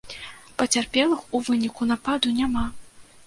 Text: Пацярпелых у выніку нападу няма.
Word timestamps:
Пацярпелых 0.59 1.19
у 1.37 1.41
выніку 1.49 1.89
нападу 1.91 2.33
няма. 2.41 2.65